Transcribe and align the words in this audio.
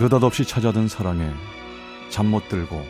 느닷없이 0.00 0.46
찾아든 0.46 0.88
사랑에 0.88 1.30
잠 2.08 2.24
못 2.30 2.48
들고 2.48 2.82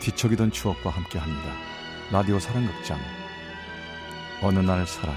뒤척이던 0.00 0.50
추억과 0.50 0.90
함께합니다. 0.90 1.52
라디오 2.10 2.40
사랑극장 2.40 2.98
어느 4.42 4.58
날 4.58 4.84
사랑이 4.84 5.16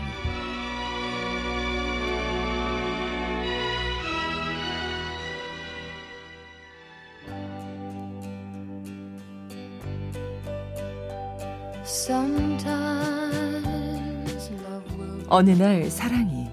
어느 15.30 15.50
날 15.50 15.90
사랑이 15.90 16.48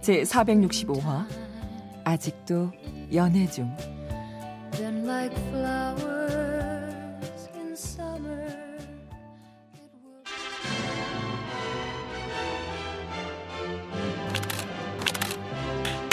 제 0.00 0.22
465화 0.22 1.26
아직도 2.04 2.72
연애 3.12 3.46
중 3.46 3.74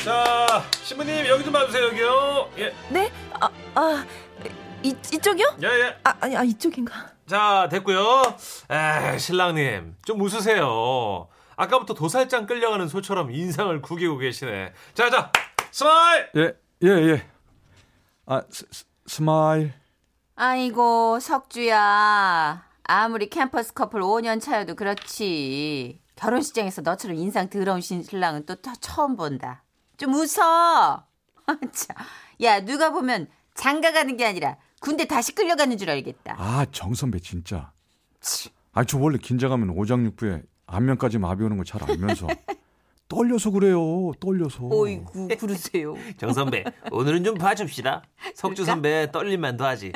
자, 0.06 0.64
신부님 0.84 1.26
여기 1.26 1.44
좀 1.44 1.52
봐주세요 1.52 1.86
여기요. 1.88 2.52
예, 2.60 2.74
네? 2.90 3.12
아, 3.40 3.50
아 3.74 4.06
이, 4.84 4.96
이쪽이요? 5.12 5.58
예, 5.64 5.68
예. 5.68 5.98
아, 6.04 6.14
아니, 6.20 6.38
아, 6.38 6.44
이쪽인가? 6.44 7.12
자, 7.26 7.68
됐고요. 7.72 8.22
에, 8.70 9.18
신랑님 9.18 9.96
좀 10.06 10.22
웃으세요. 10.22 11.28
아까부터 11.56 11.96
도살장 11.96 12.46
끌려가는 12.46 12.88
소처럼 12.88 13.32
인상을 13.32 13.82
구기고 13.82 14.20
계시네. 14.20 14.74
자, 14.94 15.10
자, 15.10 15.32
smile. 15.72 16.30
예, 16.36 16.54
예, 16.84 16.88
예. 16.90 17.28
아, 18.26 18.42
스, 18.50 18.66
스, 18.72 18.86
smile. 19.08 19.74
아이고, 20.36 21.20
석주야. 21.20 22.64
아무리 22.84 23.30
캠퍼스 23.30 23.74
커플 23.74 24.02
5년 24.02 24.42
차여도 24.42 24.76
그렇지. 24.76 26.00
결혼식장에서 26.16 26.82
너처럼 26.82 27.18
인상 27.18 27.50
더러운 27.50 27.82
신랑은 27.82 28.46
또, 28.46 28.56
또 28.56 28.72
처음 28.80 29.16
본다. 29.16 29.64
좀 29.98 30.14
웃어. 30.14 31.06
참. 31.72 31.96
야, 32.42 32.60
누가 32.64 32.92
보면 32.92 33.28
장가 33.54 33.92
가는 33.92 34.18
게 34.18 34.26
아니라 34.26 34.58
군대 34.82 35.06
다시 35.06 35.34
끌려가는 35.34 35.78
줄 35.78 35.90
알겠다. 35.90 36.36
아, 36.38 36.66
정 36.72 36.94
선배 36.94 37.20
진짜. 37.20 37.72
아, 38.74 38.84
저 38.84 38.98
원래 38.98 39.18
긴장하면 39.18 39.70
오장육부에 39.70 40.44
안면까지 40.68 41.18
마비 41.20 41.44
오는 41.44 41.58
거 41.58 41.64
잘 41.64 41.84
알면서 41.84 42.28
떨려서 43.08 43.52
그래요. 43.52 44.12
떨려서. 44.20 44.68
어이구, 44.72 45.28
그러세요. 45.40 45.96
정 46.18 46.34
선배, 46.34 46.64
오늘은 46.92 47.24
좀 47.24 47.36
봐줍시다. 47.36 48.04
석주 48.34 48.66
선배 48.66 49.12
떨릴만도 49.12 49.64
하지. 49.66 49.92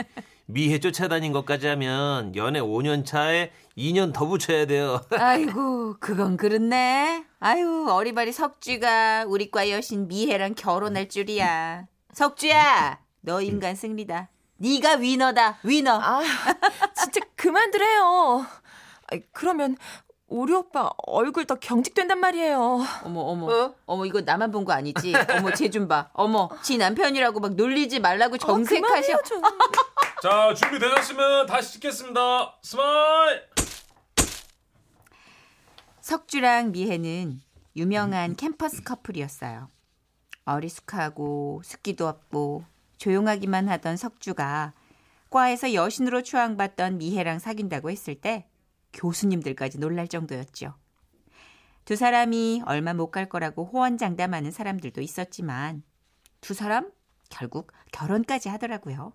미해 0.46 0.80
쫓아다닌 0.80 1.32
것까지 1.32 1.68
하면 1.68 2.36
연애 2.36 2.60
5년 2.60 3.06
차에 3.06 3.52
2년 3.78 4.14
더 4.14 4.26
붙여야 4.26 4.66
돼요. 4.66 5.02
아이고, 5.14 5.98
그건 6.00 6.38
그렇네. 6.38 7.26
아유, 7.40 7.88
어리바리 7.90 8.32
석주가 8.32 9.26
우리과 9.28 9.70
여신 9.70 10.08
미혜랑 10.08 10.56
결혼할 10.56 11.08
줄이야. 11.10 11.86
석주야, 12.14 13.00
너 13.22 13.42
인간 13.42 13.76
승리다. 13.76 14.30
네가 14.58 14.96
winner다, 14.96 15.60
winner. 15.64 16.00
아, 16.00 16.22
진짜 16.96 17.22
그만두래요. 17.36 18.46
그러면 19.32 19.78
우리 20.30 20.54
오빠 20.54 20.92
얼굴 21.08 21.46
더 21.46 21.56
경직된단 21.56 22.20
말이에요. 22.20 22.80
어머, 23.04 23.22
어머, 23.22 23.74
어? 23.88 23.96
머 23.96 24.06
이거 24.06 24.22
나만 24.22 24.52
본 24.52 24.64
거 24.66 24.74
아니지? 24.74 25.14
어머, 25.38 25.52
쟤 25.54 25.70
좀 25.70 25.88
봐. 25.88 26.10
어머, 26.14 26.50
지 26.62 26.78
남편이라고 26.78 27.40
막 27.40 27.56
놀리지 27.56 28.00
말라고 28.00 28.38
정색하셔. 28.38 29.14
어, 29.16 29.22
좀. 29.24 29.42
자, 30.22 30.54
준비 30.54 30.78
되셨으면 30.80 31.46
다시 31.48 31.74
찍겠습니다. 31.74 32.58
smile. 32.62 33.42
석주랑 36.02 36.72
미혜는 36.72 37.42
유명한 37.76 38.36
캠퍼스 38.36 38.84
커플이었어요. 38.84 39.70
어리숙하고 40.46 41.62
습기도 41.64 42.08
없고 42.08 42.64
조용하기만 42.98 43.70
하던 43.70 43.96
석주가 43.98 44.74
과에서 45.30 45.74
여신으로 45.74 46.24
추앙받던 46.24 46.98
미혜랑 46.98 47.38
사귄다고 47.40 47.92
했을 47.92 48.16
때 48.16 48.49
교수님들까지 48.94 49.80
놀랄 49.80 50.08
정도였죠. 50.08 50.76
두 51.86 51.96
사람이 51.96 52.64
얼마 52.66 52.94
못 52.94 53.12
갈 53.12 53.28
거라고 53.30 53.66
호언장담하는 53.66 54.52
사람들도 54.52 55.02
있었지만 55.02 55.84
두 56.42 56.54
사람 56.54 56.92
결국 57.30 57.72
결혼까지 57.92 58.50
하더라고요. 58.50 59.14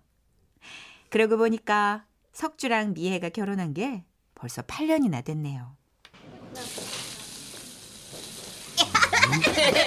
그러고 1.09 1.37
보니까 1.37 2.05
석주랑 2.33 2.93
미혜가 2.93 3.29
결혼한 3.29 3.73
게 3.73 4.03
벌써 4.35 4.61
8년이나 4.61 5.23
됐네요. 5.23 5.75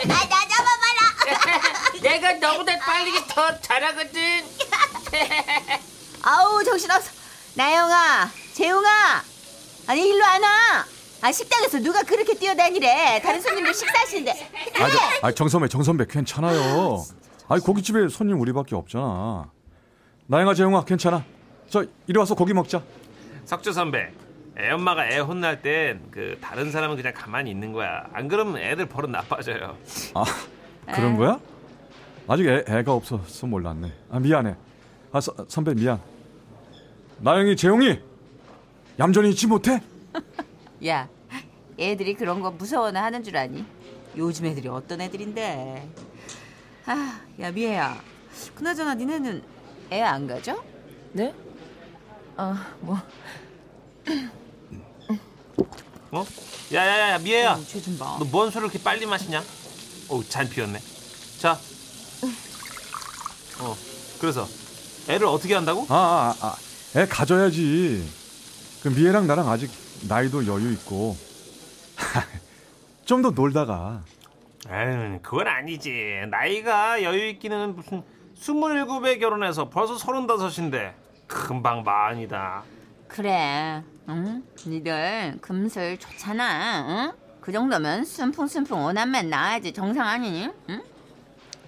나 0.07 0.29
잡아봐라. 0.49 2.01
내가 2.03 2.33
너보다 2.35 2.79
빨리 2.79 3.13
더 3.29 3.61
잘하거든. 3.61 4.45
아우 6.23 6.65
정신없어. 6.65 7.11
나영아, 7.55 8.31
재웅아, 8.55 9.25
아니 9.89 10.07
일로 10.07 10.23
안 10.25 10.43
와. 10.43 10.49
아 11.23 11.33
식당에서 11.33 11.81
누가 11.81 12.03
그렇게 12.03 12.35
뛰어다니래? 12.35 13.21
다른 13.23 13.41
손님들 13.41 13.73
식사하시는데. 13.75 14.31
아, 14.81 14.89
저, 14.89 15.27
아, 15.27 15.33
정 15.33 15.49
선배, 15.49 15.67
정 15.67 15.83
선배 15.83 16.05
괜찮아요. 16.09 17.03
아니 17.49 17.61
고깃집에 17.63 18.09
손님 18.09 18.39
우리밖에 18.41 18.77
없잖아. 18.77 19.51
나영아, 20.27 20.53
재영아 20.55 20.85
괜찮아. 20.85 21.25
저 21.71 21.85
이리 22.07 22.19
와서 22.19 22.35
고기 22.35 22.53
먹자. 22.53 22.83
석주 23.47 23.73
선배, 23.73 24.11
애 24.59 24.71
엄마가 24.71 25.09
애 25.11 25.19
혼날 25.19 25.63
땐 25.63 26.03
그 26.11 26.39
다른 26.41 26.71
사람은 26.71 26.97
그냥 26.97 27.15
가만히 27.15 27.51
있는 27.51 27.73
거야. 27.73 28.05
안 28.13 28.29
그러면 28.29 28.59
애들 28.59 28.87
버릇 28.87 29.11
나빠져요. 29.11 29.77
아 30.15 30.25
그런 30.95 31.17
거야? 31.17 31.41
아직 32.29 32.47
애, 32.47 32.63
애가 32.69 32.93
없어서 32.93 33.47
몰랐네. 33.47 33.91
아 34.11 34.19
미안해. 34.21 34.55
아 35.13 35.21
서, 35.21 35.35
선배 35.49 35.75
미안. 35.75 35.99
나영이, 37.21 37.57
재용이 37.57 37.99
얌전히 38.99 39.31
있지 39.31 39.47
못해? 39.47 39.81
야, 40.87 41.09
애들이 41.79 42.15
그런 42.15 42.41
거 42.41 42.51
무서워나 42.51 43.05
하는 43.05 43.23
줄 43.23 43.37
아니? 43.37 43.65
요즘 44.17 44.47
애들이 44.47 44.69
어떤 44.69 45.01
애들인데? 45.01 45.89
아, 46.87 47.21
야 47.41 47.51
미애야. 47.53 48.03
그나저나 48.55 48.95
니네는 48.95 49.43
애 49.93 50.03
안 50.03 50.27
가져? 50.27 50.63
네? 51.13 51.35
아, 52.37 52.73
뭐. 52.81 52.99
어? 56.11 56.25
야야야 56.73 57.19
미애야, 57.19 57.61
쟤좀 57.67 57.99
봐. 57.99 58.17
너 58.19 58.25
뭔 58.31 58.51
술을 58.51 58.67
이렇게 58.69 58.83
빨리 58.83 59.05
마시냐? 59.07 59.43
어우 60.09 60.25
잔 60.29 60.49
비었네. 60.49 60.81
자, 61.39 61.59
어 63.61 63.77
그래서 64.21 64.49
애를 65.09 65.27
어떻게 65.27 65.55
한다고? 65.55 65.87
아, 65.91 66.35
아, 66.41 66.47
아, 66.47 66.57
애 66.99 67.07
가져야지. 67.07 68.09
그 68.83 68.89
미애랑 68.89 69.27
나랑 69.27 69.49
아직 69.49 69.71
나이도 70.09 70.47
여유 70.47 70.73
있고 70.73 71.17
좀 73.05 73.23
더 73.23 73.31
놀다가 73.31 74.03
에휴, 74.71 75.19
그건 75.23 75.47
아니지. 75.49 76.25
나이가 76.31 77.03
여유 77.03 77.29
있기는 77.31 77.75
무슨 77.75 78.03
스물일곱에 78.37 79.19
결혼해서 79.19 79.71
벌써 79.71 79.97
서른다섯인데 79.97 80.95
금방 81.27 81.83
마흔이다. 81.85 82.65
그래, 83.09 83.83
응? 84.11 84.43
니들 84.67 85.39
금슬 85.41 85.99
좋잖아, 85.99 86.87
응? 86.89 87.13
그 87.41 87.51
정도면 87.51 88.05
순풍순풍 88.05 88.85
오남매 88.85 89.23
낳아야지 89.23 89.73
정상 89.73 90.07
아니니? 90.07 90.51
응? 90.69 90.83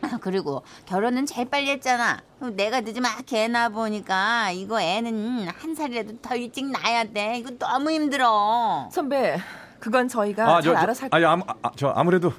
아, 0.03 0.19
그리고 0.21 0.63
결혼은 0.87 1.27
제일 1.27 1.49
빨리 1.49 1.71
했잖아. 1.71 2.21
내가 2.55 2.81
늦으면 2.81 3.11
개 3.27 3.49
낳아 3.49 3.69
보니까 3.69 4.51
이거 4.51 4.81
애는 4.81 5.49
한 5.49 5.75
살이라도 5.75 6.19
더 6.23 6.35
일찍 6.35 6.67
낳아야 6.71 7.05
돼. 7.05 7.39
이거 7.39 7.51
너무 7.59 7.91
힘들어. 7.91 8.89
선배, 8.93 9.39
그건 9.79 10.09
저희가 10.09 10.61
잘 10.61 10.77
알아서 10.77 11.03
할 11.03 11.09
아니, 11.13 11.25
아무, 11.25 11.45
아, 11.47 11.71
저 11.77 11.89
아무래도 11.89 12.33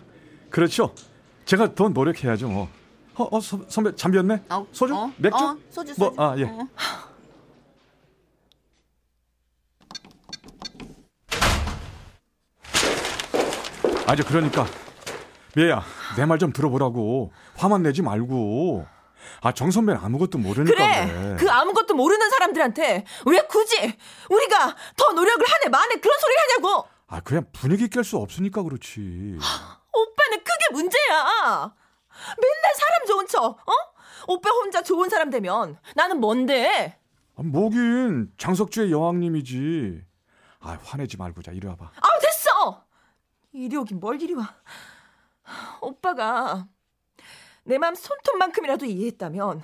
그렇죠. 0.50 0.94
제가 1.46 1.74
더 1.76 1.90
노력해야죠. 1.90 2.48
뭐. 2.48 2.68
어, 3.16 3.28
어 3.30 3.42
서, 3.42 3.60
선배 3.68 3.96
잠비었네. 3.96 4.44
어, 4.50 4.66
소주? 4.72 4.96
어, 4.96 5.12
맥주? 5.18 5.38
어, 5.38 5.58
소주, 5.70 5.94
뭐, 5.98 6.10
소주. 6.10 6.22
아 6.22 6.36
예. 6.38 6.44
어. 6.44 6.68
아저 14.08 14.24
그러니까 14.26 14.66
미애야 15.56 16.01
내 16.18 16.26
말 16.26 16.38
좀 16.40 16.52
들어보라고 16.54 17.32
화만 17.56 17.84
내지 17.84 18.02
말고 18.02 18.86
아 19.42 19.52
정 19.54 19.70
선배는 19.72 20.02
아무것도 20.04 20.38
모르니까 20.40 20.74
그래, 20.76 21.36
그 21.40 21.50
아무것도 21.50 21.94
모르는 21.94 22.30
사람들한테 22.32 23.06
왜 23.28 23.42
굳이 23.48 23.76
우리가 24.30 24.76
더 24.98 25.12
노력을 25.14 25.46
하네 25.48 25.70
마네 25.70 25.96
그런 25.96 26.20
소리를 26.20 26.42
하냐고. 26.42 26.88
아 27.08 27.20
그냥 27.20 27.46
분위기 27.52 27.88
깰 27.88 28.04
수 28.04 28.18
없으니까 28.18 28.64
그렇지 28.64 29.38
오빠는 29.94 30.38
그게 30.44 30.74
문제야. 30.74 31.74
맨날 32.38 32.76
사람 32.76 33.06
좋은 33.08 33.28
척, 33.28 33.44
어? 33.46 33.74
오빠 34.28 34.50
혼자 34.52 34.82
좋은 34.82 35.10
사람 35.10 35.30
되면 35.30 35.78
나는 35.96 36.20
뭔데? 36.20 36.98
아, 37.36 37.42
뭐긴 37.44 38.32
장석주의 38.38 38.92
여왕님이지. 38.92 40.02
아 40.62 40.78
화내지 40.84 41.18
말고 41.18 41.42
자 41.42 41.52
이리 41.52 41.68
와봐. 41.68 41.86
아 41.86 42.20
됐어. 42.22 42.84
이리 43.54 43.76
오긴 43.76 44.00
뭘 44.00 44.22
이리 44.22 44.34
와. 44.34 44.50
오빠가 45.82 46.68
내 47.64 47.78
맘 47.78 47.94
손톱만큼이라도 47.96 48.86
이해했다면 48.86 49.62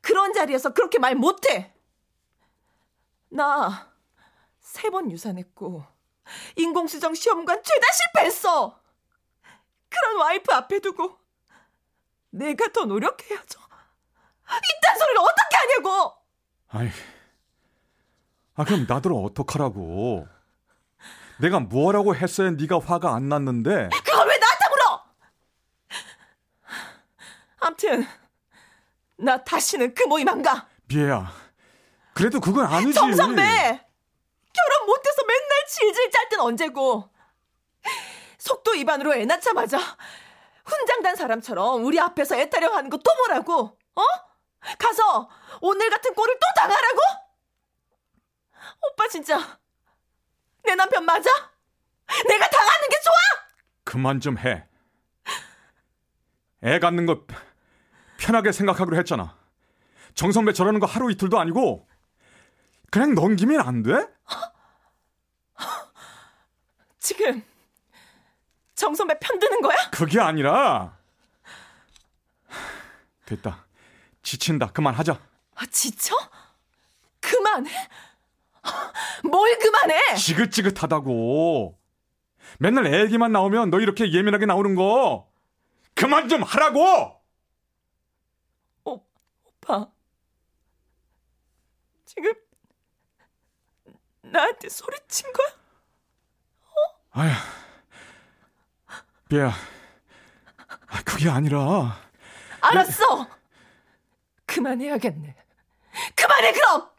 그런 0.00 0.32
자리에서 0.32 0.72
그렇게 0.72 0.98
말 0.98 1.14
못해. 1.14 1.72
나 3.30 3.88
세 4.60 4.90
번 4.90 5.10
유산했고 5.10 5.84
인공수정 6.56 7.14
시험관 7.14 7.62
죄다 7.62 7.86
실패했어. 7.92 8.80
그런 9.88 10.16
와이프 10.20 10.52
앞에 10.52 10.78
두고 10.80 11.18
내가 12.30 12.68
더 12.72 12.84
노력해야죠. 12.84 13.60
이딴 14.44 14.98
소리를 14.98 15.18
어떻게 15.20 15.56
하냐고. 15.56 16.14
아이, 16.68 16.88
아 18.54 18.64
그럼 18.64 18.86
나더러 18.88 19.16
어떡하라고? 19.16 20.28
내가 21.40 21.58
뭐라고 21.60 22.14
했어야 22.14 22.50
네가 22.50 22.78
화가 22.78 23.14
안 23.14 23.28
났는데? 23.28 23.88
그걸 23.88 24.28
왜 24.28 24.38
나한테 24.38 24.68
물어? 24.70 25.04
암튼 27.60 28.06
나 29.18 29.42
다시는 29.42 29.94
그 29.94 30.04
모임 30.04 30.28
안 30.28 30.42
가. 30.42 30.66
미애야, 30.86 31.32
그래도 32.14 32.40
그건 32.40 32.66
아니지. 32.66 32.92
정 32.94 33.14
선배 33.14 33.42
결혼 33.42 34.86
못해서 34.86 35.22
맨날 35.26 35.66
질질 35.68 36.10
짤 36.10 36.28
땐 36.28 36.40
언제고 36.40 37.08
속도 38.38 38.72
위반으로 38.72 39.14
애 39.14 39.24
낳자마자 39.24 39.78
훈장단 40.64 41.14
사람처럼 41.16 41.84
우리 41.84 42.00
앞에서 42.00 42.36
애 42.36 42.48
타령 42.48 42.74
하는 42.74 42.90
거 42.90 42.96
또 42.98 43.14
뭐라고? 43.16 43.78
어? 43.94 44.02
가서 44.78 45.28
오늘 45.60 45.88
같은 45.90 46.14
꼴을 46.14 46.34
또 46.34 46.46
당하라고? 46.56 46.98
오빠 48.82 49.08
진짜 49.08 49.58
내 50.64 50.74
남편 50.74 51.04
맞아? 51.04 51.30
내가 52.28 52.48
당하는 52.48 52.88
게 52.88 53.00
좋아? 53.00 53.14
그만 53.84 54.20
좀 54.20 54.36
해. 54.38 54.66
애 56.64 56.78
갖는 56.78 57.06
거 57.06 57.24
편하게 58.20 58.52
생각하기로 58.52 58.96
했잖아. 58.98 59.34
정선배 60.14 60.52
저러는 60.52 60.78
거 60.78 60.86
하루 60.86 61.10
이틀도 61.10 61.40
아니고 61.40 61.88
그냥 62.90 63.14
넘기면 63.14 63.60
안 63.60 63.82
돼? 63.82 63.92
지금 66.98 67.42
정 68.74 68.94
선배 68.94 69.18
편드는 69.18 69.62
거야? 69.62 69.76
그게 69.90 70.20
아니라 70.20 70.96
됐다. 73.24 73.64
지친다. 74.22 74.70
그만하자. 74.72 75.18
아, 75.54 75.66
지쳐? 75.70 76.14
그만해? 77.20 77.70
뭘 79.24 79.58
그만해? 79.58 80.16
지긋지긋하다고. 80.16 81.78
맨날 82.58 82.86
애 82.86 83.00
얘기만 83.02 83.32
나오면 83.32 83.70
너 83.70 83.80
이렇게 83.80 84.12
예민하게 84.12 84.44
나오는 84.44 84.74
거 84.74 85.30
그만 85.94 86.28
좀 86.28 86.42
하라고. 86.42 87.19
오빠. 89.70 89.90
지금 92.04 92.32
나한테 94.22 94.68
소리친 94.68 95.32
거야? 95.32 95.60
아야, 97.12 97.34
비야, 99.28 99.52
아, 100.86 101.02
그게 101.04 101.28
아니라 101.28 101.98
알았어. 102.60 103.28
그만해야겠네. 104.46 105.34
그만해 106.14 106.52
그럼. 106.52 106.90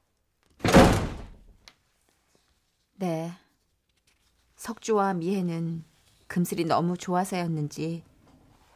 네. 2.96 3.34
석주와 4.56 5.14
미혜는 5.16 5.84
금슬이 6.28 6.66
너무 6.66 6.98
좋아서였는지 6.98 8.04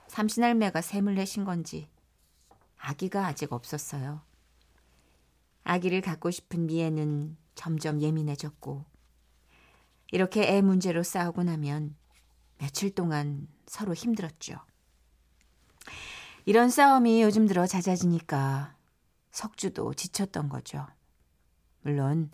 삼신할매가 0.07 0.81
샘을 0.81 1.15
내신 1.15 1.45
건지 1.45 1.89
아기가 2.85 3.25
아직 3.25 3.51
없었어요. 3.51 4.21
아기를 5.63 6.01
갖고 6.01 6.29
싶은 6.29 6.67
미혜는 6.67 7.35
점점 7.55 7.99
예민해졌고 7.99 8.85
이렇게 10.11 10.55
애 10.55 10.61
문제로 10.61 11.01
싸우고 11.01 11.43
나면 11.43 11.95
며칠 12.59 12.93
동안 12.93 13.47
서로 13.65 13.95
힘들었죠. 13.95 14.59
이런 16.45 16.69
싸움이 16.69 17.23
요즘 17.23 17.47
들어 17.47 17.65
잦아지니까 17.65 18.75
석주도 19.31 19.95
지쳤던 19.95 20.47
거죠. 20.49 20.85
물론 21.81 22.29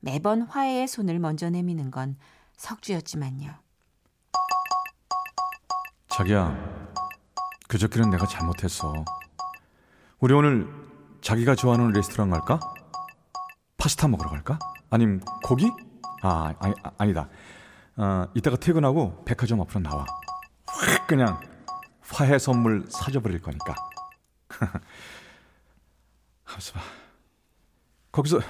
매번 0.00 0.40
화해의 0.42 0.88
손을 0.88 1.18
먼저 1.18 1.50
내미는 1.50 1.90
건 1.90 2.16
석주였지만요. 2.56 3.54
자기야, 6.08 6.90
그저께는 7.68 8.08
내가 8.08 8.26
잘못했어. 8.26 9.04
우리 10.20 10.34
오늘 10.34 10.68
자기가 11.22 11.54
좋아하는 11.54 11.90
레스토랑 11.92 12.30
갈까? 12.30 12.60
파스타 13.76 14.08
먹으러 14.08 14.28
갈까? 14.30 14.58
아님 14.90 15.20
고기? 15.42 15.70
아, 16.22 16.52
아니, 16.58 16.74
아, 16.82 16.90
아니다. 16.98 17.28
어, 17.96 18.26
이따가 18.34 18.56
퇴근하고 18.56 19.24
백화점 19.24 19.60
앞으로 19.62 19.80
나와. 19.80 20.04
확 20.66 21.06
그냥 21.06 21.40
화해 22.02 22.38
선물 22.38 22.84
사줘버릴 22.90 23.40
거니까. 23.40 23.74
하면서 26.44 26.72
봐. 26.74 26.80
거기서 28.12 28.40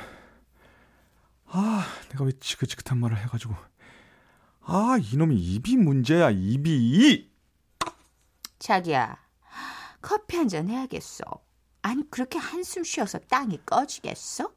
아, 1.46 1.84
내가 2.10 2.24
왜 2.24 2.32
지긋지긋한 2.32 2.98
말을 2.98 3.16
해가지고 3.18 3.54
아, 4.62 4.96
이놈이 5.12 5.36
입이 5.36 5.76
문제야, 5.76 6.30
입이. 6.30 7.30
자기야, 8.58 9.16
커피 10.02 10.36
한 10.36 10.48
잔 10.48 10.68
해야겠어. 10.68 11.24
아니 11.82 12.08
그렇게 12.10 12.38
한숨 12.38 12.84
쉬어서 12.84 13.18
땅이 13.18 13.60
꺼지겠어? 13.64 14.52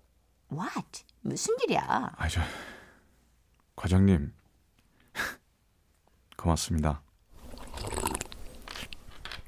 What? 0.51 1.03
무슨 1.21 1.55
일이야? 1.63 2.13
아, 2.15 2.27
저 2.27 2.41
과장님 3.75 4.33
고맙습니다. 6.37 7.01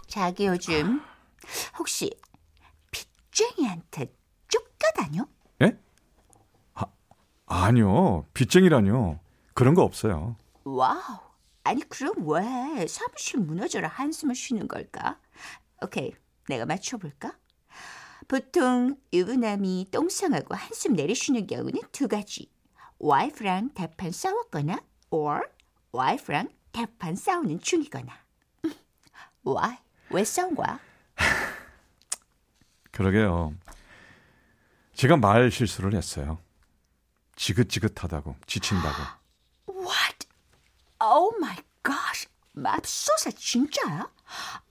자기 0.07 0.45
요즘 0.47 1.01
혹시 1.77 2.09
빚쟁이한테 2.91 4.15
쫓겨다녀? 4.47 5.27
예? 5.61 5.77
아, 6.73 6.85
아니요. 7.45 8.25
빚쟁이라뇨. 8.33 9.19
그런 9.53 9.73
거 9.73 9.83
없어요. 9.83 10.37
와우. 10.63 11.19
아니 11.63 11.81
그럼 11.89 12.13
왜 12.29 12.87
사무실 12.87 13.39
무너져라 13.39 13.87
한숨을 13.89 14.35
쉬는 14.35 14.67
걸까? 14.67 15.19
오케이, 15.83 16.13
내가 16.47 16.65
맞춰볼까? 16.65 17.37
보통 18.27 18.97
유부남이 19.13 19.87
똥상하고 19.91 20.55
한숨 20.55 20.93
내리쉬는 20.93 21.47
경우는 21.47 21.81
두 21.91 22.07
가지. 22.07 22.49
와이프랑 22.99 23.71
대판 23.73 24.11
싸웠거나 24.11 24.81
or 25.09 25.41
와이프랑 25.91 26.49
대판 26.71 27.15
싸우는 27.15 27.59
중이거나. 27.59 28.13
Why? 29.45 29.77
왜 30.09 30.23
싸운 30.23 30.55
거야? 30.55 30.79
그러게요. 32.91 33.53
제가 34.93 35.17
말 35.17 35.51
실수를 35.51 35.93
했어요. 35.93 36.39
지긋지긋하다고, 37.35 38.35
지친다고. 38.47 38.95
What? 39.67 40.27
Oh 40.99 41.35
my 41.37 41.57
gosh. 41.83 42.27
맙소사 42.55 43.31
진짜야? 43.31 44.09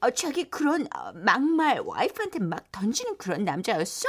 어, 0.00 0.10
자기 0.10 0.44
그런 0.50 0.86
어, 0.94 1.12
막말 1.14 1.80
와이프한테 1.80 2.40
막 2.40 2.70
던지는 2.72 3.16
그런 3.16 3.44
남자였어? 3.44 4.08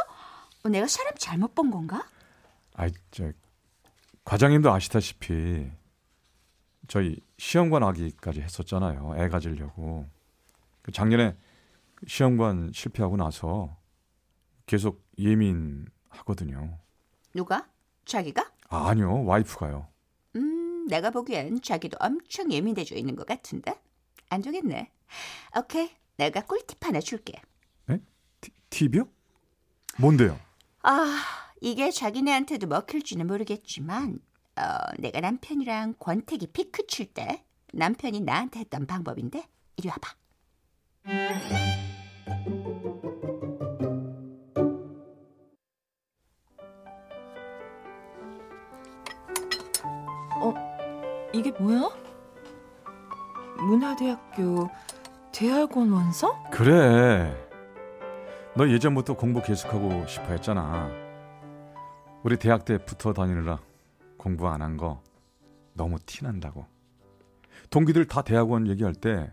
어, 0.63 0.69
내가 0.69 0.87
사람 0.87 1.13
잘못 1.17 1.53
본 1.53 1.69
건가? 1.71 2.03
아이, 2.73 2.91
저, 3.11 3.31
과장님도 4.23 4.71
아시다시피, 4.71 5.71
저희 6.87 7.19
시험관 7.37 7.83
아기까지 7.83 8.41
했었잖아요. 8.41 9.15
애 9.17 9.29
가지려고. 9.29 10.07
그 10.81 10.91
작년에 10.91 11.35
시험관 12.07 12.71
실패하고 12.73 13.17
나서 13.17 13.77
계속 14.65 15.03
예민하거든요. 15.17 16.77
누가? 17.33 17.67
자기가? 18.05 18.51
아, 18.69 18.89
아니요. 18.89 19.23
와이프가요. 19.25 19.87
음, 20.85 20.87
내가 20.87 21.09
보기엔 21.09 21.61
자기도 21.61 21.97
엄청 21.99 22.51
예민해져 22.51 22.95
있는 22.95 23.15
것 23.15 23.25
같은데? 23.25 23.79
안 24.29 24.41
되겠네. 24.41 24.91
오케이, 25.57 25.89
내가 26.17 26.41
꿀팁 26.41 26.83
하나 26.85 26.99
줄게. 26.99 27.33
네? 27.87 27.99
티, 28.41 28.51
팁이요? 28.69 29.07
뭔데요? 29.97 30.39
아, 30.83 31.23
이게 31.61 31.91
자기네한테도 31.91 32.67
먹힐지는 32.67 33.27
모르겠지만, 33.27 34.19
어, 34.57 34.61
내가 34.99 35.19
남편이랑 35.21 35.95
권태기 35.99 36.47
피크 36.47 36.87
칠 36.87 37.13
때 37.13 37.43
남편이 37.73 38.21
나한테 38.21 38.59
했던 38.61 38.85
방법인데, 38.85 39.47
이리 39.77 39.89
와봐. 39.89 40.15
이게 51.45 51.51
뭐야? 51.59 51.89
문화대학교 53.59 54.67
대학원 55.31 55.91
원서? 55.91 56.41
그래. 56.51 57.39
너 58.55 58.67
예전부터 58.67 59.15
공부 59.15 59.43
계속하고 59.43 60.07
싶어 60.07 60.25
했잖아. 60.29 60.89
우리 62.23 62.37
대학 62.37 62.65
때 62.65 62.79
붙어 62.83 63.13
다니느라 63.13 63.59
공부 64.17 64.47
안 64.47 64.61
한 64.63 64.75
거 64.75 65.03
너무 65.73 65.99
티난다고. 66.03 66.65
동기들 67.69 68.05
다 68.07 68.23
대학원 68.23 68.65
얘기할 68.67 68.95
때 68.95 69.31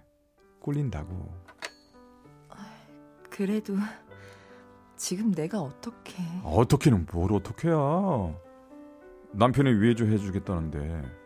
꿀린다고. 0.61 1.33
그래도 3.31 3.75
지금 4.97 5.33
내가 5.33 5.61
어떻게 5.63 6.23
어떻게는 6.45 7.07
뭘 7.11 7.33
어떻게야. 7.33 7.73
남편이 9.33 9.81
위해줘 9.81 10.05
해주겠다는데 10.05 11.22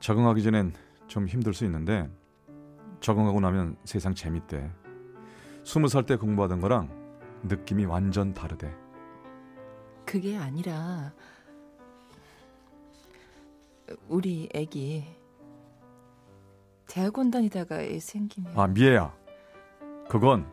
적응하기 0.00 0.42
전엔 0.42 0.72
좀 1.06 1.26
힘들 1.26 1.54
수 1.54 1.64
있는데 1.64 2.08
적응하고 3.00 3.40
나면 3.40 3.76
세상 3.84 4.14
재밌대. 4.14 4.70
스무 5.64 5.88
살 5.88 6.04
때 6.04 6.16
공부하던 6.16 6.60
거랑 6.60 6.88
느낌이 7.44 7.84
완전 7.84 8.32
다르대. 8.34 8.74
그게 10.04 10.36
아니라 10.36 11.12
우리 14.08 14.48
애기 14.54 15.04
대학원 16.86 17.30
다니다가 17.30 17.82
애 17.82 17.98
생기면 17.98 18.58
아 18.58 18.66
미애야, 18.66 19.14
그건 20.08 20.46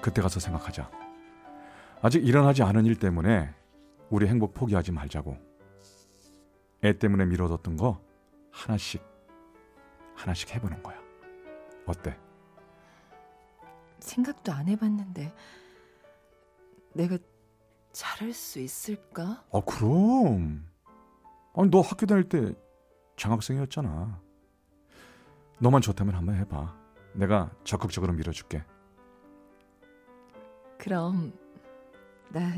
그때 0.00 0.22
가서 0.22 0.40
생각하자. 0.40 0.90
아직 2.00 2.26
일어나지 2.26 2.62
않은 2.62 2.86
일 2.86 2.98
때문에 2.98 3.50
우리 4.10 4.26
행복 4.26 4.54
포기하지 4.54 4.92
말자고. 4.92 5.36
애 6.84 6.98
때문에 6.98 7.24
미뤄뒀던 7.26 7.76
거 7.76 8.02
하나씩 8.50 9.02
하나씩 10.16 10.54
해보는 10.54 10.82
거야. 10.82 11.00
어때? 11.86 12.18
생각도 14.00 14.52
안 14.52 14.68
해봤는데 14.68 15.32
내가 16.94 17.18
잘할 17.92 18.32
수 18.32 18.58
있을까? 18.58 19.44
아 19.52 19.60
그럼. 19.64 20.66
아니 21.54 21.70
너 21.70 21.80
학교 21.80 22.06
다닐 22.06 22.28
때 22.28 22.52
장학생이었잖아. 23.16 24.20
너만 25.60 25.80
좋다면 25.82 26.14
한번 26.14 26.34
해봐. 26.36 26.76
내가 27.14 27.50
적극적으로 27.62 28.12
밀어줄게. 28.12 28.64
그럼 30.78 31.32
나 32.30 32.56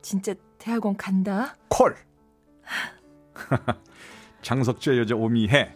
진짜 0.00 0.34
대학원 0.58 0.96
간다. 0.96 1.56
콜. 1.68 1.96
장석주의 4.42 4.98
여자 4.98 5.14
오미혜. 5.14 5.74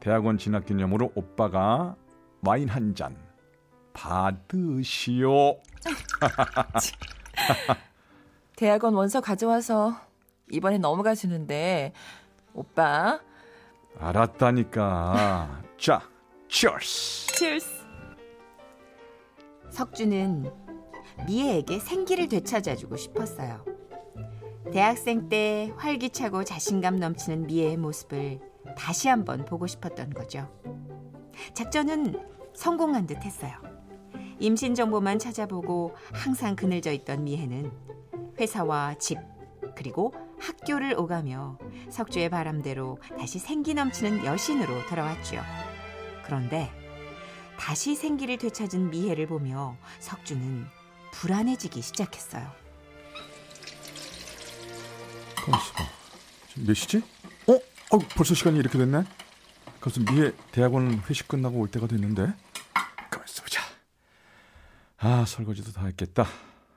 대학원 0.00 0.38
진학 0.38 0.66
기념으로 0.66 1.12
오빠가 1.14 1.96
와인 2.44 2.68
한 2.68 2.94
잔 2.94 3.16
받으시오. 3.92 5.60
대학원 8.56 8.94
원서 8.94 9.20
가져와서 9.20 9.94
이번에 10.50 10.78
넘어가 10.78 11.14
주는데 11.14 11.92
오빠 12.54 13.20
알았다니까. 13.98 15.62
자, 15.78 16.08
치얼스. 16.48 17.26
치얼스. 17.34 17.82
석주는 19.70 20.50
미애에게 21.26 21.78
생기를 21.78 22.28
되찾아주고 22.28 22.96
싶었어요. 22.96 23.64
대학생 24.70 25.28
때 25.28 25.72
활기차고 25.76 26.44
자신감 26.44 26.96
넘치는 26.96 27.46
미애의 27.46 27.76
모습을 27.76 28.40
다시 28.76 29.08
한번 29.08 29.44
보고 29.44 29.66
싶었던 29.66 30.10
거죠. 30.10 30.48
작전은 31.54 32.14
성공한 32.54 33.06
듯 33.06 33.24
했어요. 33.24 33.52
임신 34.38 34.74
정보만 34.74 35.18
찾아보고 35.18 35.94
항상 36.12 36.56
그늘져 36.56 36.92
있던 36.92 37.24
미애는 37.24 37.70
회사와 38.38 38.94
집, 38.98 39.18
그리고 39.74 40.14
학교를 40.38 40.98
오가며 40.98 41.58
석주의 41.90 42.28
바람대로 42.28 42.98
다시 43.18 43.38
생기 43.38 43.74
넘치는 43.74 44.24
여신으로 44.24 44.86
돌아왔죠. 44.88 45.40
그런데 46.24 46.70
다시 47.58 47.94
생기를 47.94 48.38
되찾은 48.38 48.90
미혜를 48.90 49.26
보며 49.26 49.76
석주는 50.00 50.66
불안해지기 51.12 51.82
시작했어요. 51.82 52.61
가만있어 55.44 55.72
봐. 55.74 55.84
지금 56.48 56.66
몇 56.66 56.74
시지? 56.74 56.98
어? 57.48 57.52
어? 57.54 57.98
벌써 58.16 58.34
시간이 58.34 58.58
이렇게 58.58 58.78
됐네? 58.78 59.04
그래서 59.80 60.00
미애 60.00 60.32
대학원 60.52 61.02
회식 61.10 61.26
끝나고 61.28 61.58
올 61.58 61.68
때가 61.68 61.86
됐는데 61.88 62.32
가만 63.10 63.26
있어 63.28 63.42
보자 63.42 63.60
아 64.98 65.24
설거지도 65.26 65.72
다 65.72 65.86
했겠다 65.86 66.24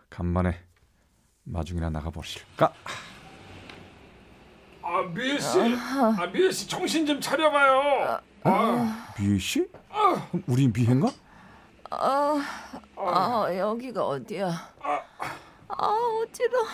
간만에 0.10 0.60
마중이나 1.44 1.90
나가보실까? 1.92 2.74
아 4.82 5.02
미애 5.14 5.40
씨, 5.40 5.60
아 5.60 6.26
미애 6.34 6.52
씨 6.52 6.68
정신 6.68 7.06
좀 7.06 7.20
차려봐요. 7.22 8.20
아, 8.44 9.14
미애 9.20 9.38
씨? 9.40 9.68
우리 10.48 10.68
미애인가? 10.68 11.10
아 11.92 13.48
여기가 13.56 14.08
어디야? 14.08 14.48
아 15.68 15.76
어지러. 15.78 16.66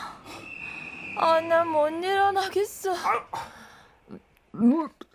아 1.18 1.42
나 1.42 1.64
못 1.66 1.90
일어나겠어. 2.04 2.94
아, 2.96 3.26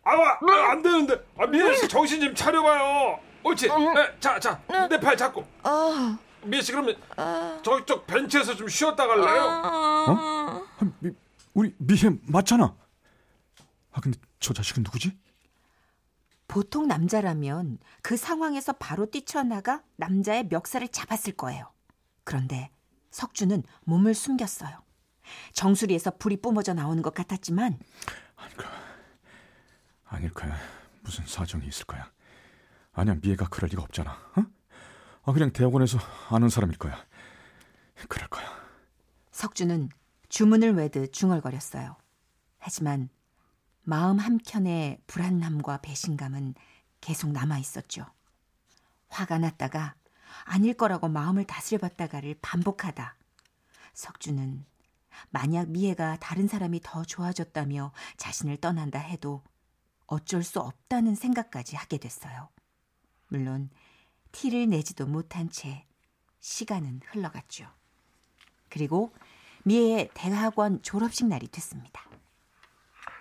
아, 0.04 0.70
안 0.70 0.82
되는데. 0.82 1.24
아 1.38 1.46
미애 1.46 1.74
씨 1.76 1.88
정신 1.88 2.20
좀 2.20 2.34
차려봐요. 2.34 3.20
옳지. 3.44 3.68
네, 3.68 4.18
자, 4.20 4.38
자, 4.40 4.60
내 4.88 4.98
팔 5.00 5.16
잡고. 5.16 5.44
아, 5.62 6.18
미애 6.42 6.60
씨 6.62 6.72
그러면 6.72 6.96
저쪽 7.62 8.06
벤치에서 8.06 8.54
좀 8.54 8.68
쉬었다 8.68 9.06
갈래요? 9.06 9.42
아, 9.42 10.62
미, 11.00 11.10
우리 11.54 11.74
미애 11.78 11.98
맞잖아 12.22 12.74
아 13.92 14.00
근데 14.00 14.18
저 14.40 14.52
자식은 14.52 14.82
누구지? 14.84 15.16
보통 16.48 16.86
남자라면 16.86 17.78
그 18.02 18.16
상황에서 18.16 18.72
바로 18.74 19.06
뛰쳐나가 19.06 19.82
남자의 19.96 20.46
멱살을 20.48 20.88
잡았을 20.88 21.32
거예요. 21.32 21.72
그런데 22.24 22.70
석주는 23.10 23.62
몸을 23.84 24.14
숨겼어요. 24.14 24.82
정수리에서 25.52 26.12
불이 26.18 26.38
뿜어져 26.38 26.74
나오는 26.74 27.02
것 27.02 27.14
같았지만 27.14 27.78
아닐 30.08 30.32
거야 30.32 30.56
무슨 31.02 31.26
사정이 31.26 31.66
있을 31.66 31.84
거야 31.86 32.10
아니야 32.92 33.16
미애가 33.20 33.48
그럴 33.48 33.68
리가 33.70 33.82
없잖아 33.82 34.12
어? 34.36 34.44
아 35.24 35.32
그냥 35.32 35.52
대학원에서 35.52 35.98
아는 36.30 36.48
사람일 36.48 36.78
거야 36.78 37.04
그럴 38.08 38.28
거야 38.28 38.46
석주는 39.36 39.90
주문을 40.28 40.74
외듯 40.74 41.12
중얼거렸어요. 41.12 41.96
하지만 42.58 43.08
마음 43.82 44.18
한켠의 44.18 44.98
불안함과 45.06 45.82
배신감은 45.82 46.54
계속 47.00 47.30
남아 47.32 47.58
있었죠. 47.58 48.06
화가 49.08 49.38
났다가 49.38 49.94
아닐 50.44 50.74
거라고 50.74 51.08
마음을 51.08 51.44
다스려봤다가를 51.44 52.36
반복하다. 52.40 53.16
석주는 53.94 54.64
만약 55.30 55.68
미애가 55.68 56.18
다른 56.20 56.48
사람이 56.48 56.80
더 56.82 57.04
좋아졌다며 57.04 57.92
자신을 58.16 58.58
떠난다 58.58 58.98
해도 58.98 59.42
어쩔 60.06 60.42
수 60.42 60.60
없다는 60.60 61.14
생각까지 61.14 61.76
하게 61.76 61.98
됐어요. 61.98 62.48
물론 63.28 63.70
티를 64.32 64.68
내지도 64.68 65.06
못한 65.06 65.50
채 65.50 65.86
시간은 66.40 67.00
흘러갔죠. 67.06 67.66
그리고 68.68 69.12
미애의 69.64 70.10
대학원 70.14 70.82
졸업식 70.82 71.26
날이 71.26 71.48
됐습니다. 71.48 72.02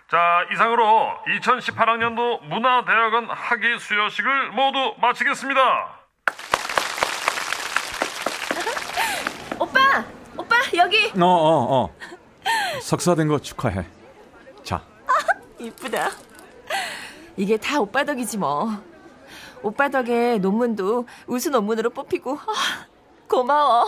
자, 0.08 0.46
이상으로 0.52 1.18
2018학년도 1.26 2.44
문화대학원 2.44 3.28
학위 3.28 3.78
수여식을 3.78 4.52
모두 4.52 4.94
마치겠습니다. 5.00 6.00
오빠, 9.58 10.04
오빠 10.36 10.56
여기 10.76 10.96
어 11.18 11.24
어 11.24 11.84
어, 11.84 11.94
석사된 12.82 13.28
거 13.28 13.38
축하해 13.38 13.86
자 14.62 14.82
이쁘다. 15.58 16.10
이게 17.36 17.56
다 17.56 17.80
오빠 17.80 18.04
덕이지 18.04 18.38
뭐. 18.38 18.70
오빠 19.62 19.88
덕에 19.88 20.38
논문도 20.38 21.06
우수 21.26 21.50
논문으로 21.50 21.90
뽑히고 21.90 22.32
아, 22.38 22.86
고마워. 23.28 23.86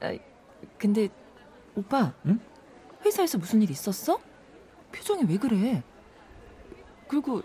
아, 0.00 0.14
근데 0.78 1.08
오빠, 1.74 2.12
응? 2.26 2.40
회사에서 3.04 3.38
무슨 3.38 3.62
일 3.62 3.70
있었어? 3.70 4.18
표정이 4.92 5.24
왜 5.28 5.36
그래? 5.36 5.82
그리고 7.08 7.42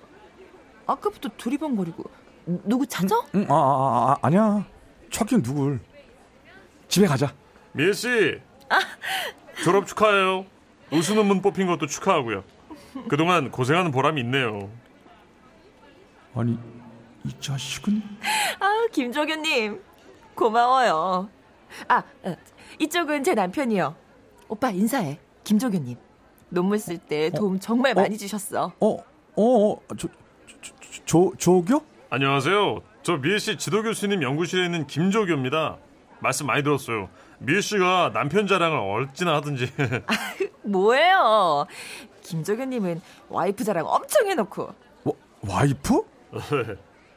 아까부터 0.85 1.29
두리번거리고 1.38 2.03
누구 2.45 2.85
찾아? 2.88 3.15
응, 3.35 3.45
아, 3.50 3.53
아, 3.53 4.11
아, 4.13 4.17
아니야 4.21 4.65
찾긴 5.11 5.41
누굴 5.43 5.79
집에 6.88 7.05
가자 7.05 7.33
미애 7.74 7.94
씨. 7.94 8.40
졸업 9.63 9.88
축하해요. 9.88 10.46
우수 10.92 11.13
논문 11.16 11.42
뽑힌 11.42 11.68
것도 11.68 11.88
축하하고요. 11.88 12.44
그동안 13.10 13.51
고생하는 13.51 13.92
보람이 13.92 14.20
있네요. 14.22 14.70
아니 16.36 16.58
이 17.24 17.34
자식은 17.40 18.01
아, 18.60 18.88
김종현님. 18.92 19.82
고마워요. 20.36 21.30
아, 21.88 22.04
어, 22.24 22.36
이쪽은 22.80 23.24
제 23.24 23.34
남편이요. 23.34 23.96
오빠 24.48 24.72
인사해. 24.72 25.20
김종현님. 25.44 25.96
논문 26.50 26.78
쓸 26.78 26.98
때 26.98 27.30
도움 27.30 27.60
정말 27.60 27.94
많이 27.94 28.18
주셨어. 28.18 28.74
어어저저 29.36 30.10
조교? 31.38 31.86
안녕하세요. 32.10 32.82
저 33.04 33.18
미애 33.18 33.38
씨 33.40 33.58
지도 33.58 33.84
교수님 33.84 34.22
연구실에 34.22 34.66
있는 34.66 34.86
김조교입니다. 34.88 35.78
말씀 36.20 36.48
많이 36.48 36.62
들었어요. 36.63 37.10
미애 37.43 37.60
씨가 37.60 38.12
남편 38.13 38.45
자랑을 38.45 38.77
어찌나 38.77 39.36
하든지. 39.38 39.71
뭐예요? 40.63 41.65
김종현님은 42.21 43.01
와이프 43.29 43.63
자랑 43.63 43.88
엄청 43.88 44.27
해놓고. 44.27 44.74
와, 45.03 45.13
와이프? 45.48 46.01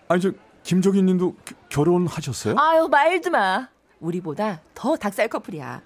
아니 0.09 0.21
저 0.23 0.33
김종인님도 0.63 1.35
겨- 1.45 1.55
결혼하셨어요? 1.69 2.55
아유, 2.59 2.89
말도 2.89 3.31
마. 3.31 3.69
우리보다 4.01 4.61
더 4.75 4.97
닭살 4.97 5.29
커플이야. 5.29 5.83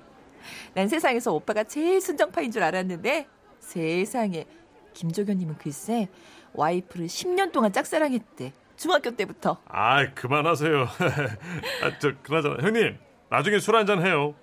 난 0.75 0.89
세상에서 0.89 1.33
오빠가 1.33 1.65
제일 1.65 2.01
순정파인 2.01 2.53
줄 2.53 2.63
알았는데 2.63 3.27
세상에 3.59 4.47
김종현님은 4.95 5.59
글쎄 5.59 6.09
와이프를 6.55 7.07
10년 7.07 7.51
동안 7.53 7.73
짝사랑했대. 7.73 8.53
중학교 8.77 9.11
때부터. 9.11 9.59
아, 9.67 10.07
그만하세요. 10.15 10.83
아, 11.83 11.99
저 11.99 12.13
그나저나 12.23 12.63
형님, 12.63 12.97
나중에 13.31 13.59
술 13.59 13.77
한잔 13.77 14.05
해요. 14.05 14.35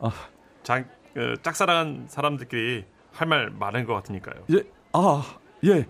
아. 0.00 0.10
장, 0.62 0.88
어, 1.16 1.34
짝사랑한 1.42 2.06
사람들끼리 2.08 2.84
할 3.12 3.28
말 3.28 3.50
많은 3.50 3.84
것 3.86 3.94
같으니까요. 3.94 4.44
예, 4.50 4.62
아, 4.92 5.22
예, 5.64 5.86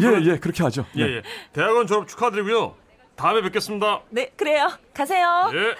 예, 0.00 0.20
예, 0.22 0.38
그렇게 0.38 0.62
하죠. 0.62 0.86
예, 0.96 1.02
예. 1.02 1.22
대학원 1.52 1.86
졸업 1.86 2.08
축하드리고요. 2.08 2.74
다음에 3.14 3.42
뵙겠습니다. 3.42 4.02
네, 4.10 4.30
그래요. 4.36 4.68
가세요. 4.94 5.50
예. 5.52 5.76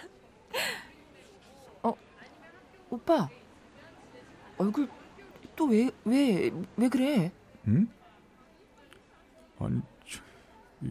오빠. 2.89 3.29
얼굴 4.59 4.89
또 5.57 5.67
왜 5.67 5.91
왜 6.07 6.53
왜 6.77 6.89
그래? 6.89 7.33
응? 7.67 7.89
아니, 9.59 9.81
저, 10.09 10.21
미- 10.79 10.91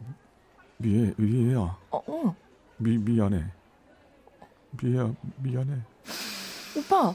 미애, 0.77 1.13
미애야, 1.17 1.57
어, 1.59 1.77
어. 1.91 2.35
미 2.77 2.97
미안해. 2.97 3.45
미애야, 4.81 5.13
미안해. 5.37 5.81
오빠. 6.77 7.13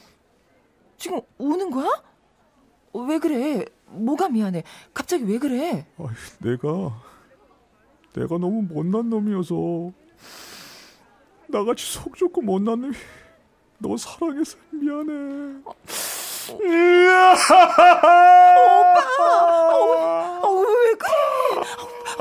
지금 0.97 1.21
우는 1.39 1.71
거야? 1.71 1.89
어, 2.93 3.01
왜 3.03 3.19
그래? 3.19 3.65
뭐가 3.87 4.29
미안해? 4.29 4.63
갑자기 4.95 5.25
왜 5.25 5.39
그래? 5.39 5.87
아이, 5.99 6.07
내가 6.41 6.69
내가 8.15 8.39
너무 8.39 8.63
못난 8.63 9.09
놈이어서 9.11 9.93
나같이 11.49 11.85
속 11.93 12.17
좋고 12.17 12.43
못난 12.43 12.81
놈이 12.83 12.95
너 13.79 13.97
사랑해서 13.97 14.59
미안해. 14.71 15.61
어, 20.43 20.51
왜 20.51 20.95
그래? 20.95 21.13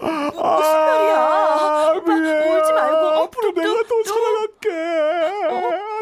어, 0.01 0.07
무슨 0.07 0.73
말이야? 0.85 1.93
오빠 1.97 2.13
울지 2.13 2.71
말고 2.73 2.97
어, 3.07 3.23
앞으로 3.23 3.51
내가 3.53 3.83
더 3.83 4.03
사랑할게. 4.05 4.69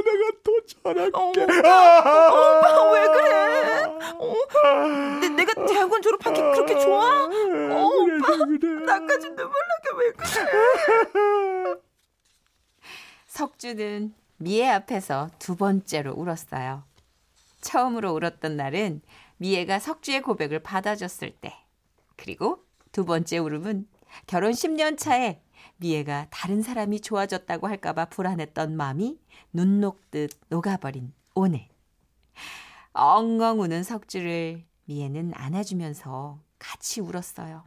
내가 0.08 0.32
더 0.44 0.52
어, 0.52 1.32
잘할게. 1.32 1.44
오빠 1.44 2.92
왜 2.92 3.08
그래? 3.08 3.84
어? 4.20 4.36
내, 5.22 5.30
내가 5.30 5.66
대학원 5.66 6.02
졸업한 6.02 6.34
게 6.34 6.42
그렇게 6.42 6.80
좋아? 6.80 7.24
어, 7.26 7.28
오빠 7.28 8.36
나까지 8.86 9.30
눈물 9.30 9.54
나게 9.68 9.90
왜 9.98 10.12
그래? 10.12 10.28
석주는 13.68 14.14
미애 14.38 14.70
앞에서 14.70 15.30
두 15.40 15.58
번째로 15.58 16.14
울었어요. 16.14 16.84
처음으로 17.60 18.14
울었던 18.14 18.56
날은 18.56 19.02
미애가 19.38 19.80
석주의 19.80 20.22
고백을 20.22 20.60
받아줬을 20.60 21.32
때. 21.32 21.54
그리고 22.16 22.64
두 22.94 23.04
번째 23.04 23.40
울음은 23.40 23.86
결혼 24.26 24.52
10년 24.54 24.98
차에 24.98 25.42
미애가 25.78 26.28
다른 26.30 26.62
사람이 26.62 27.02
좋아졌다고 27.02 27.68
할까봐 27.68 28.06
불안했던 28.06 28.78
마음이 28.78 29.20
눈 29.52 29.82
녹듯 29.82 30.32
녹아버린 30.48 31.14
오늘. 31.36 31.68
엉엉 32.94 33.60
우는 33.60 33.84
석주를 33.84 34.64
미애는 34.86 35.34
안아주면서 35.36 36.42
같이 36.58 37.02
울었어요. 37.02 37.66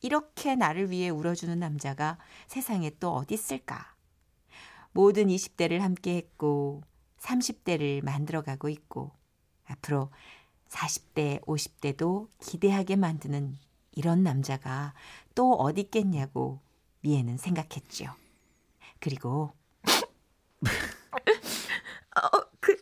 이렇게 0.00 0.56
나를 0.56 0.90
위해 0.90 1.10
울어주는 1.10 1.58
남자가 1.58 2.16
세상에 2.46 2.90
또 2.98 3.14
어디 3.14 3.34
있을까? 3.34 3.91
모든 4.92 5.26
20대를 5.26 5.78
함께 5.78 6.16
했고 6.16 6.82
30대를 7.18 8.04
만들어가고 8.04 8.68
있고 8.68 9.12
앞으로 9.64 10.10
40대, 10.68 11.40
50대도 11.42 12.28
기대하게 12.40 12.96
만드는 12.96 13.58
이런 13.92 14.22
남자가 14.22 14.94
또 15.34 15.52
어디 15.52 15.82
있겠냐고 15.82 16.60
미애는 17.00 17.36
생각했죠. 17.36 18.14
그리고 19.00 19.52
어, 22.14 22.28
그, 22.60 22.76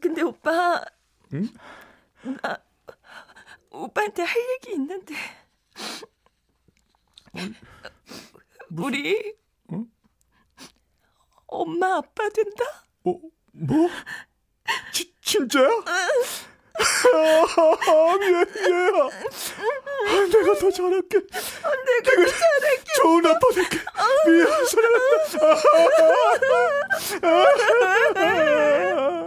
근데 0.00 0.22
오빠. 0.22 0.84
응? 1.32 1.48
나 2.42 2.58
오빠한테 3.70 4.22
할 4.22 4.36
얘기 4.54 4.72
있는데. 4.74 5.14
우리 8.76 9.34
응? 9.72 9.90
엄마 11.54 11.96
아빠 11.96 12.28
된다? 12.28 12.64
뭐 13.02 13.18
뭐? 13.52 13.88
지, 14.92 15.12
진짜야? 15.20 15.66
아, 15.66 16.08
미애야. 18.18 18.44
아, 20.06 20.08
내가 20.32 20.54
더 20.58 20.70
잘할게. 20.70 21.18
내가 21.20 22.16
더 22.16 22.26
잘할게. 22.26 22.84
좋은 22.96 23.26
아빠 23.26 23.40
될게. 23.54 23.78
미애 24.26 24.44
사랑한다. 27.20 29.23